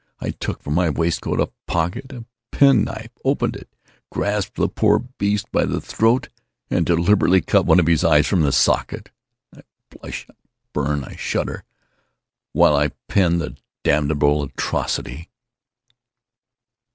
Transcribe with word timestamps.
I 0.19 0.31
took 0.31 0.63
from 0.63 0.73
my 0.73 0.89
waistcoat 0.89 1.53
pocket 1.67 2.11
a 2.11 2.25
pen 2.51 2.83
knife, 2.85 3.11
opened 3.23 3.55
it, 3.55 3.69
grasped 4.11 4.55
the 4.55 4.67
poor 4.67 4.97
beast 4.97 5.45
by 5.51 5.63
the 5.63 5.79
throat, 5.79 6.29
and 6.71 6.87
deliberately 6.87 7.39
cut 7.39 7.67
one 7.67 7.79
of 7.79 7.87
its 7.87 8.03
eyes 8.03 8.25
from 8.25 8.41
the 8.41 8.51
socket! 8.51 9.11
I 9.55 9.61
blush, 9.91 10.25
I 10.27 10.33
burn, 10.73 11.03
I 11.03 11.17
shudder, 11.17 11.63
while 12.51 12.75
I 12.75 12.87
pen 13.09 13.37
the 13.37 13.55
damnable 13.83 14.41
atrocity. 14.41 15.29